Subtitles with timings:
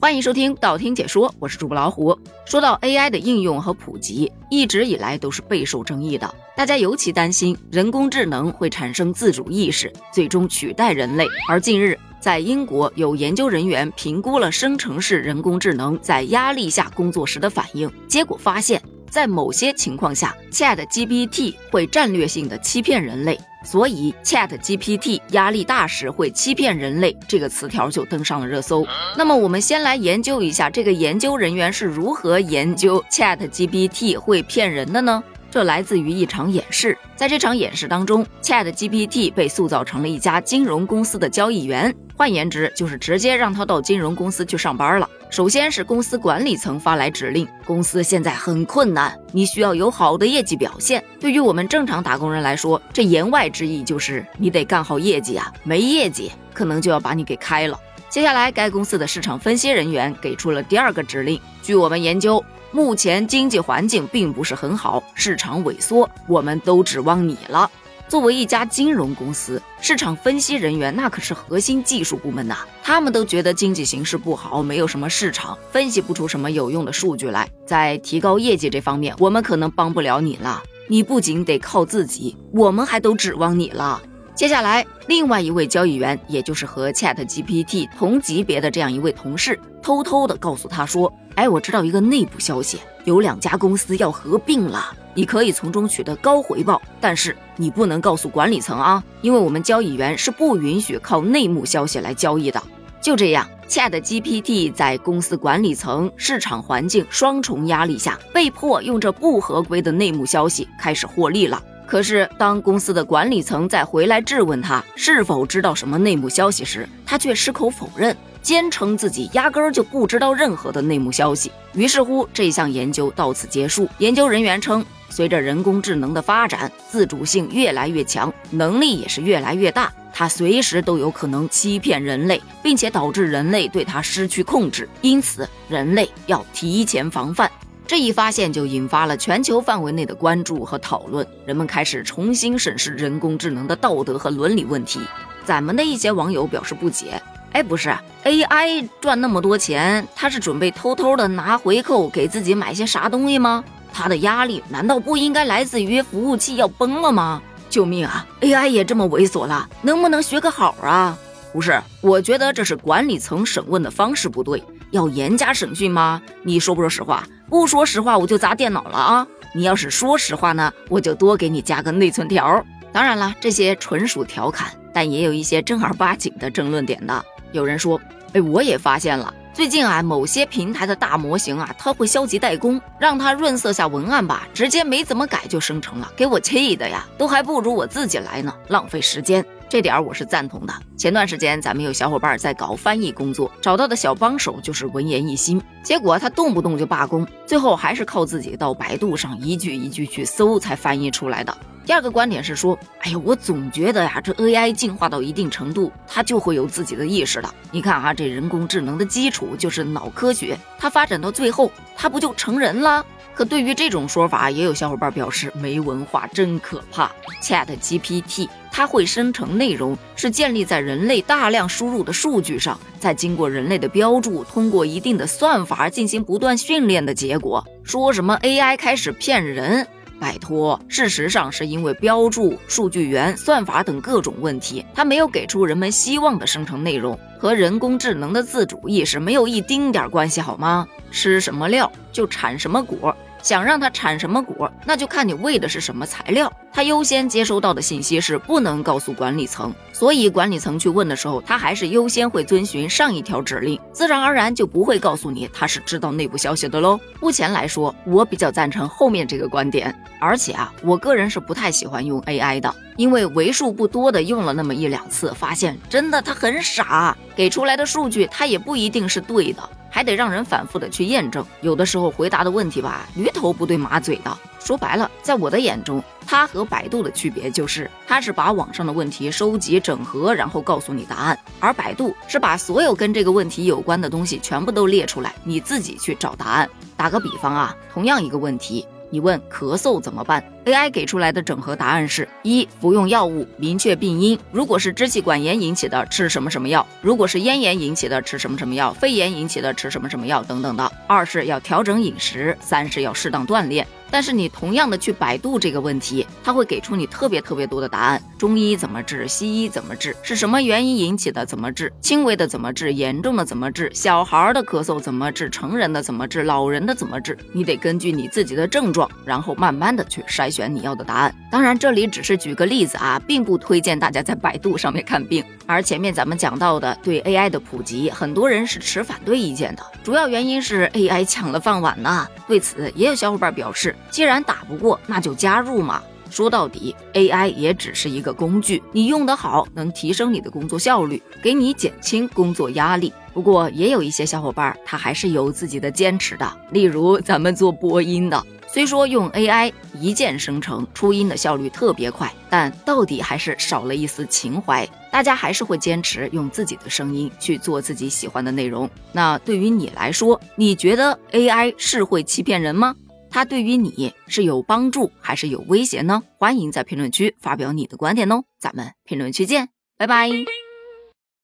[0.00, 2.16] 欢迎收听道听解说，我是主播老虎。
[2.44, 6.32] 说到 AI 的应用和普及，一直以来都是备受争议的。
[6.56, 11.26] 大家尤其担心人工智能会产生自主意识，最终取代人类。
[11.48, 18.80] 而近日，在英国有研究人员评估了生成式人工智能在压力下工作时的反应，结果发现。
[19.10, 28.86] 在某些情况下，ChatGPT 会战略性的欺骗人类，所以 ChatGPT 压力大时会欺骗人类这个词条就登上了热搜。
[29.16, 35.22] 那么我们先来研究一下这个研究人员是如何研究 ChatGPT 会骗人的呢？
[35.50, 45.08] 这来自于一场演示，在这场演示当中，ChatGPT 被塑造成了一家金融公司的交易员，换言之，就是直接让他到金融公司去上班了。
[45.30, 51.04] 首先是公司管理层发来指令，公司现在很困难，你需要有好的业绩表现。
[51.20, 57.78] 对于我们正常打工人来说，这言外之意就是你得干好业绩啊，没业绩可能就要把你给开了。
[58.08, 62.42] 接下来，该公司的市场分析人员给出了第二个指令，据我们研究。
[62.70, 67.70] 目前经济环境并不是很好，市场萎缩，我们都指望你了。
[68.08, 77.46] 作为一家金融公司，市场分析人员那可是核心技术部门呐，他们都觉得经济形势不好，没有什么市场，分析不出什么有用的数据来。
[77.66, 80.62] 在提高业绩这方面，我们可能帮不了你了。
[80.88, 84.00] 你不仅得靠自己，我们还都指望你了。
[84.34, 102.60] 接下来，另外一位交易员，也就是和 Chat GPT 同级别的这样一位同事，偷偷的告诉他说：“哎，我知道一个内部消息，有两家公司要合并了，你可以从中取得高回报，但是你不能告诉管理层啊，因为我们交易员是不允许靠内幕消息来交易的。”
[103.00, 111.62] 就这样，Chat GPT 在公司管理层、市场环境双重压力下，被迫用这不合规的内幕消息开始获利了。
[111.88, 121.50] 可是，当公司的管理层再回来质问他是否知道什么内幕消息时，他却矢口否认，坚称自己压根儿就不知道任何的内幕消息。
[121.72, 123.88] 于是乎，这项研究到此结束。
[123.96, 134.86] 研究人员称，随着人工智能的发展，自主性越来越强，能力也是越来越大，它随时都有可能欺骗人类，并且导致人类对它失去控制。
[135.00, 137.50] 因此，人类要提前防范。
[137.88, 145.00] 这一发现就引发了全球范围内的关注和讨论，人们开始重新审视人工智能的道德和伦理问题。
[145.46, 147.18] 咱们的一些网友表示不解
[147.52, 147.88] ：“哎，不是
[148.24, 153.64] AI 赚那么多钱，他是准备偷偷的拿回扣给自己买些啥东西吗？
[153.90, 157.40] 他的压力难道不应该来自于服务器要崩了吗？
[157.70, 161.16] 救命啊！AI 也这么猥琐了，能不能学个好啊？
[161.54, 166.20] 不是，我觉得这是管理层审问的方式不对，要严加审讯吗？
[166.42, 169.26] 你说不说实话？”不说实话，我就砸电脑了啊！
[169.54, 172.62] 你要是说实话呢，我就多给你加个内存条。
[172.92, 177.24] 当然了，这些纯属调侃，但也有一些正儿八经的争论点的。
[177.52, 177.98] 有人说，
[178.34, 189.42] 哎，我也发现了，最近啊，某些平台的大模型啊，它会消极怠工，让它润色下文案吧，直接没怎么改就生成了，给我气的呀，都还不如我自己来呢，浪费时间。
[189.68, 190.72] 这点儿我是赞同的。
[190.96, 201.54] 前段时间咱们有小伙伴在搞翻译工作，找到的小帮手就是文言一心，结果他动不动就罢工，最后还是靠自己到百度上一句一句去搜才翻译出来的。
[201.88, 207.54] 第二个观点是说，哎呀，我总觉得呀，这 AI 进化到一定程度，它就会有自己的意识了。
[207.70, 213.02] 你看啊，这人工智能的基础就是脑科学，它发展到最后，它不就成人了？
[213.34, 217.10] 可对于这种说法，也有小伙伴表示没文化真可怕。
[217.42, 227.66] Chat GPT 它会生成内容，是建立在人类大量输入的数据上，再经过人类的标注，通过一定的算法进行不断训练的结果。
[227.82, 229.88] 说什么 AI 开始骗人？
[230.20, 240.86] 拜托，事实上是因为标注、数据源、算法等各种问题，它没有给出人们希望的生成内容，和人工智能的自主意识没有一丁点关系，好吗？
[241.10, 243.16] 吃什么料就产什么果。
[243.42, 246.52] 想让它产什么果，那就看你喂的是什么材料。
[246.72, 257.00] 它优先接收到的信息是不能告诉管理层，所以管理层去问的时候，它还是优先会遵循上一条指令，自然而然就不会告诉你它是知道内部消息的喽。
[257.20, 269.68] 目前来说，我比较赞成后面这个观点，而且啊，我个人是不太喜欢用 AI 的，因为为数不多的用了那么一两次，发现真的它很傻，给出来的数据它也不一定是对的。
[269.98, 274.38] 还得让人反复的去验证，有的时候回答的问题吧，驴头不对马嘴的。
[274.60, 286.70] 说白了，在我的眼中，它和百度的区别就是，它是把网上的问题收集整合，然后告诉你答案，而百度是把所有跟这个问题有关的东西全部都列出来，你自己去找答案。
[286.96, 288.86] 打个比方啊，同样一个问题。
[289.10, 294.38] 你问咳嗽怎么办 AI 给出来的整合答案是：一、服用药物，明确病因。
[294.52, 300.92] 如果是支气管炎引起的，吃什么什么药；如果是咽炎引起的，吃什么什么药；肺炎引起的，吃什么什么药等等的。
[301.06, 303.86] 二是要调整饮食，三是要适当锻炼。
[304.10, 308.22] 但是你同样的去百度这个问题，它会给出你特别特别多的答案。
[308.38, 309.28] 中医怎么治？
[309.28, 310.16] 西医怎么治？
[310.22, 311.44] 是什么原因引起的？
[311.44, 311.92] 怎么治？
[312.00, 312.94] 轻微的怎么治？
[312.94, 313.90] 严重的怎么治？
[313.92, 315.50] 小孩的咳嗽怎么治？
[315.50, 316.44] 成人的怎么治？
[316.44, 317.36] 老人的怎么治？
[317.52, 321.32] 你得根据你自己的症状，然后慢慢的去筛选选你要的答案。
[321.52, 325.44] 当然，这里只是举个例子啊，并不推荐大家在百度上面看病。
[325.66, 332.26] 而前面咱们讲到的对 AI 的普及，很多人是持反对意见的，主要原因是 AI 抢了饭碗呐。
[332.48, 333.94] 对此，也有小伙伴表示。
[334.10, 336.02] 既然打不过，那就加入嘛。
[336.28, 343.12] 说到底，AI 也只是一个工具，你用得好，能提升你的工作效率，给你减轻工作压力。
[343.38, 354.84] 不过，也有一些小伙伴他还是有自己的坚持的，例如 咱们做播音的，虽说用 AI 一键生成，出音的效率特别快，但到底还是少了一丝情怀。
[355.12, 358.90] 大家还是会坚持用自己的声音去做自己喜欢的内容。
[359.12, 362.96] 那对于你来说，你觉得 AI 是会欺骗人吗？
[363.30, 366.24] 它对于你是有帮助还是有威胁呢？
[366.38, 370.28] 欢迎在评论区发表你的观点哦，咱们评论区见，拜拜。